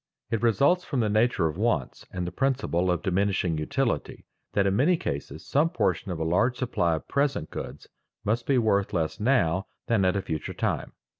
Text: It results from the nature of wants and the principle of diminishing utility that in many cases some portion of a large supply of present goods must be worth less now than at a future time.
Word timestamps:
It 0.31 0.41
results 0.41 0.83
from 0.83 1.01
the 1.01 1.11
nature 1.11 1.47
of 1.47 1.59
wants 1.59 2.07
and 2.11 2.25
the 2.25 2.31
principle 2.31 2.89
of 2.89 3.03
diminishing 3.03 3.59
utility 3.59 4.25
that 4.53 4.65
in 4.65 4.75
many 4.75 4.97
cases 4.97 5.45
some 5.45 5.69
portion 5.69 6.09
of 6.11 6.17
a 6.17 6.23
large 6.23 6.57
supply 6.57 6.95
of 6.95 7.07
present 7.07 7.51
goods 7.51 7.85
must 8.25 8.47
be 8.47 8.57
worth 8.57 8.93
less 8.93 9.19
now 9.19 9.67
than 9.85 10.03
at 10.03 10.15
a 10.15 10.23
future 10.23 10.55
time. 10.55 10.93